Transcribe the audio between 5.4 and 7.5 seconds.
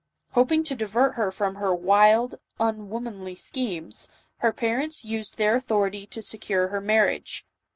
authority to secure her marriage.